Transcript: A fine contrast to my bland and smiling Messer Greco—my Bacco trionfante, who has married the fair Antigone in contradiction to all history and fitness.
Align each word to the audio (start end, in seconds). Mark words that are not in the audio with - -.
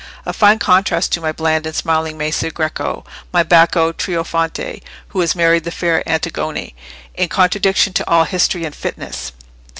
A 0.25 0.33
fine 0.33 0.57
contrast 0.57 1.11
to 1.11 1.21
my 1.21 1.31
bland 1.31 1.67
and 1.67 1.75
smiling 1.75 2.17
Messer 2.17 2.49
Greco—my 2.49 3.43
Bacco 3.43 3.91
trionfante, 3.93 4.81
who 5.09 5.19
has 5.19 5.35
married 5.35 5.63
the 5.63 5.69
fair 5.69 6.01
Antigone 6.09 6.73
in 7.13 7.29
contradiction 7.29 7.93
to 7.93 8.09
all 8.09 8.23
history 8.23 8.65
and 8.65 8.73
fitness. 8.73 9.31